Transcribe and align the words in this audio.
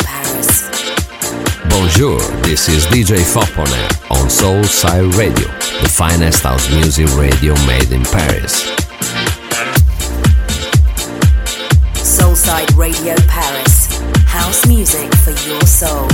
Paris. 0.00 0.68
Bonjour, 1.68 2.18
this 2.42 2.68
is 2.68 2.86
DJ 2.86 3.18
Fopone 3.22 3.82
on 4.10 4.28
Soulside 4.28 5.16
Radio, 5.16 5.46
the 5.82 5.88
finest 5.88 6.42
house 6.42 6.68
music 6.74 7.06
radio 7.16 7.54
made 7.66 7.92
in 7.92 8.02
Paris. 8.02 8.64
Soulside 11.94 12.76
Radio 12.76 13.14
Paris. 13.28 13.98
House 14.26 14.66
music 14.66 15.14
for 15.16 15.30
your 15.48 15.62
soul. 15.62 16.08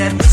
that 0.00 0.29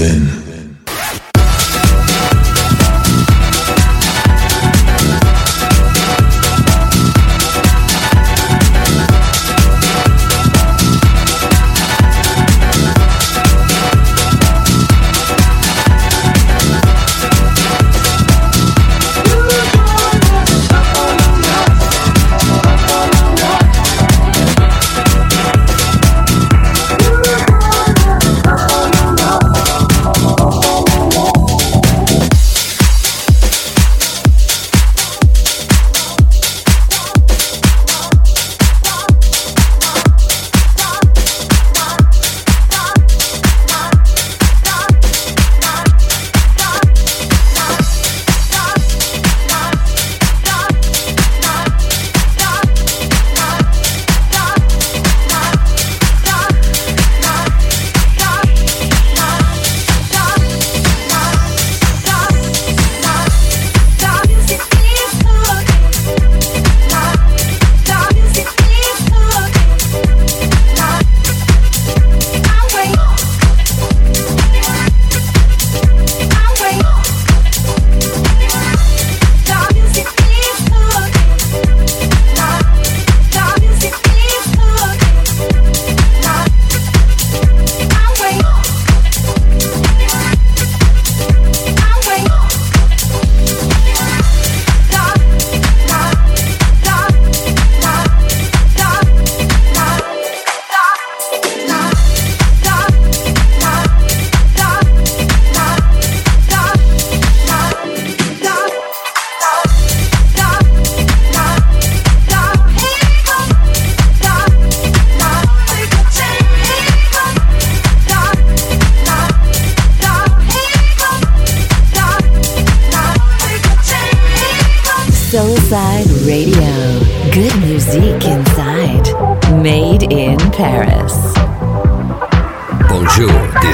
within. 0.00 0.39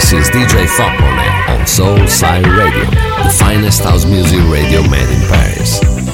This 0.07 0.29
is 0.29 0.31
DJ 0.31 0.67
Fopone 0.69 1.49
on 1.49 1.67
Soulside 1.67 2.47
Radio, 2.57 2.85
the 3.25 3.35
finest 3.37 3.83
house 3.83 4.05
music 4.05 4.39
radio 4.49 4.81
made 4.89 5.11
in 5.11 5.29
Paris. 5.29 6.06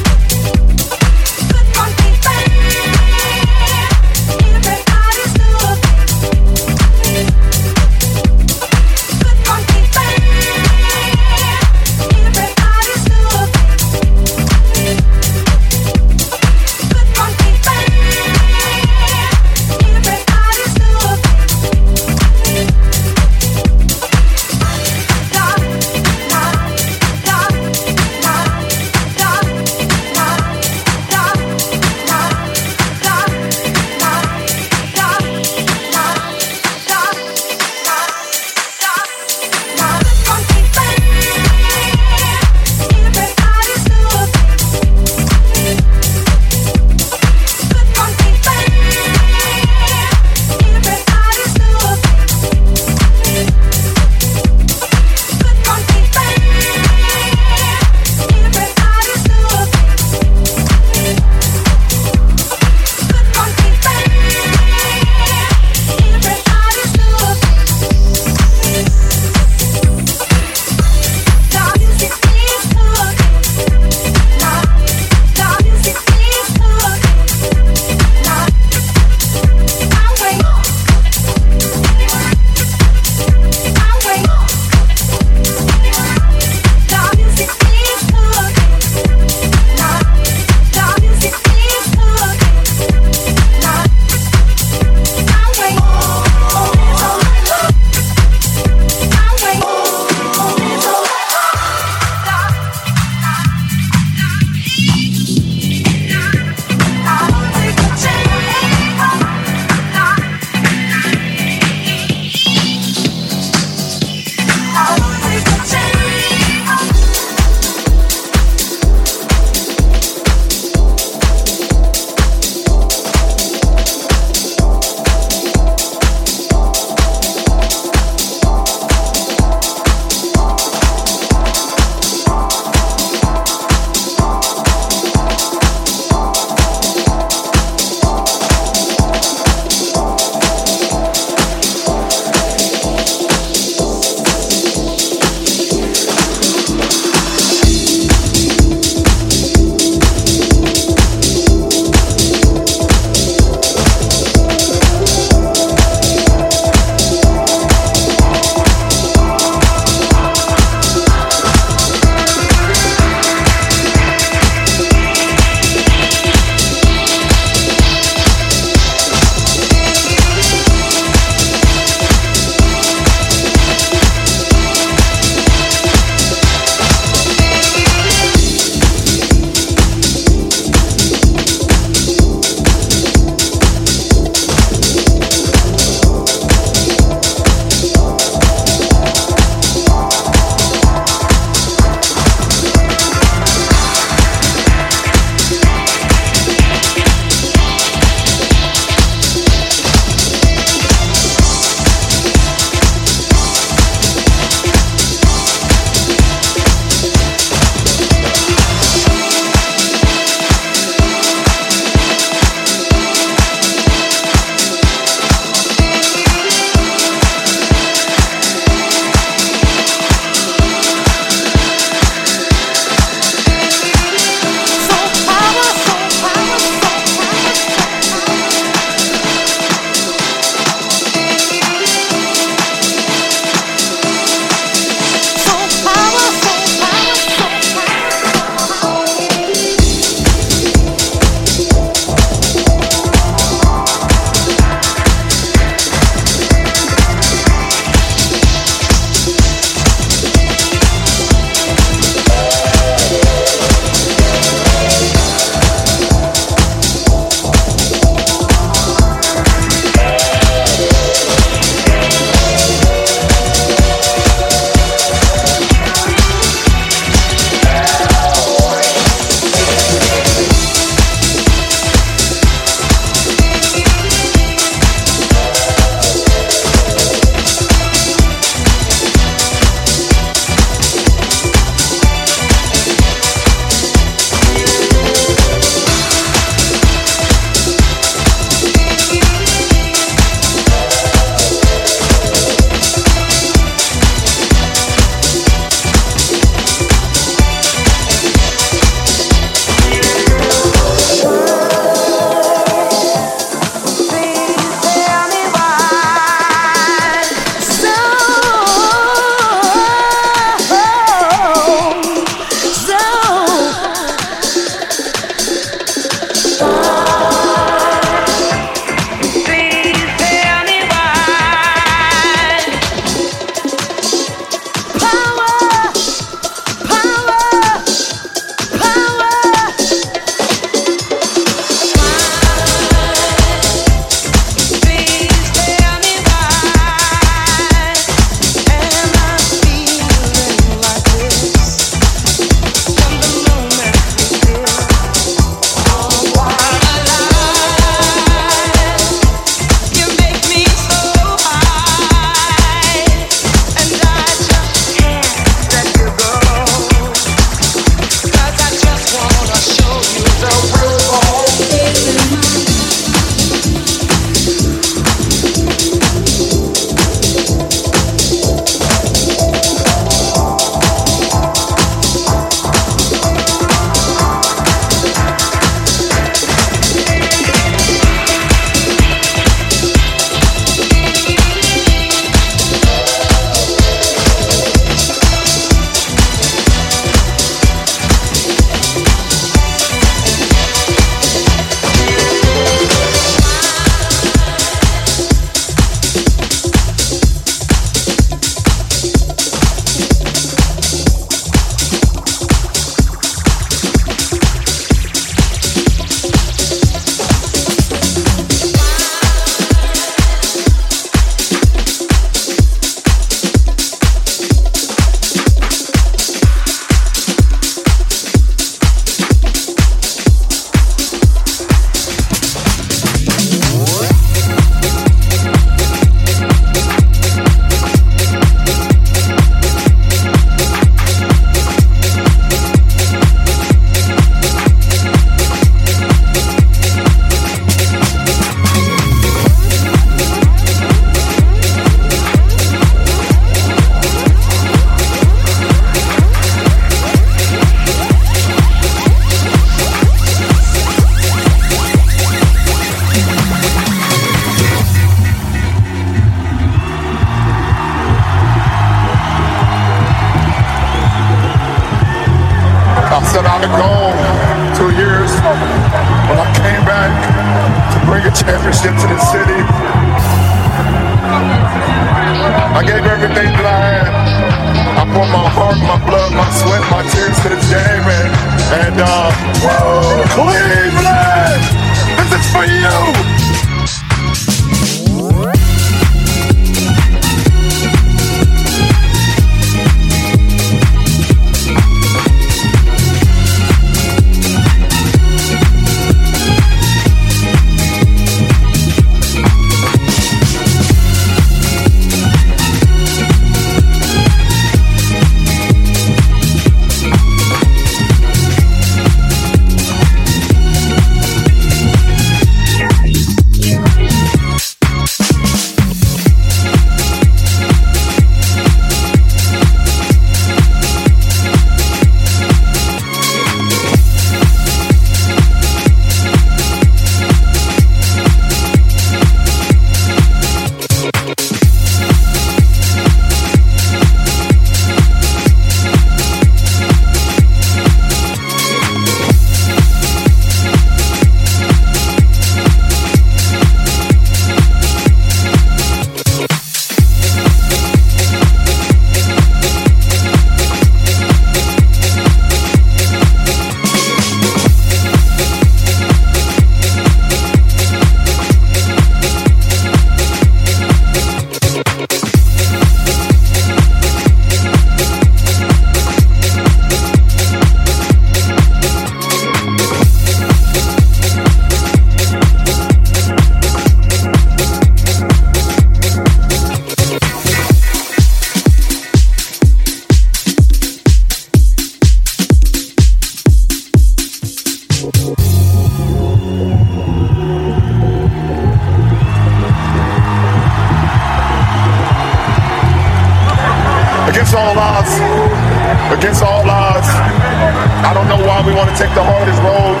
we 598.72 598.78
want 598.80 598.88
to 598.88 598.96
take 598.96 599.12
the 599.12 599.20
hardest 599.20 599.60
road. 599.60 600.00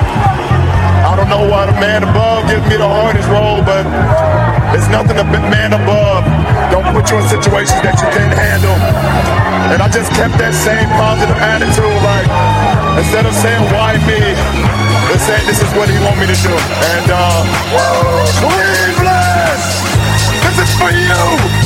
I 1.04 1.12
don't 1.12 1.28
know 1.28 1.44
why 1.44 1.68
the 1.68 1.76
man 1.76 2.08
above 2.08 2.48
gives 2.48 2.64
me 2.72 2.80
the 2.80 2.88
hardest 2.88 3.28
road, 3.28 3.68
but 3.68 3.84
it's 4.72 4.88
nothing 4.88 5.20
the 5.20 5.28
man 5.28 5.76
above 5.76 6.24
don't 6.72 6.88
put 6.96 7.04
you 7.12 7.20
in 7.20 7.28
situations 7.28 7.76
that 7.84 8.00
you 8.00 8.08
can't 8.16 8.32
handle. 8.32 8.72
And 9.76 9.84
I 9.84 9.92
just 9.92 10.08
kept 10.16 10.40
that 10.40 10.56
same 10.56 10.88
positive 10.96 11.36
attitude, 11.36 12.00
like 12.00 12.28
instead 12.96 13.28
of 13.28 13.36
saying 13.36 13.60
why 13.76 14.00
me, 14.08 14.32
they 15.12 15.20
said 15.20 15.44
this 15.44 15.60
is 15.60 15.68
what 15.76 15.92
he 15.92 16.00
want 16.00 16.16
me 16.16 16.24
to 16.32 16.38
do. 16.40 16.56
And 16.96 17.06
uh, 17.12 17.44
Cleveland, 18.40 19.60
this 20.48 20.56
is 20.64 20.72
for 20.80 20.88
you. 20.88 21.61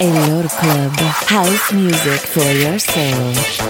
Elor 0.00 0.48
Club, 0.48 0.92
house 1.28 1.72
music 1.72 2.20
for 2.20 2.52
your 2.52 2.78
soul. 2.78 3.69